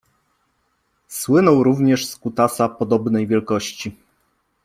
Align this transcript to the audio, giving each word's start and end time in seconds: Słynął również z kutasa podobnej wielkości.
Słynął 1.07 1.63
również 1.63 2.05
z 2.05 2.15
kutasa 2.15 2.69
podobnej 2.69 3.27
wielkości. 3.27 3.97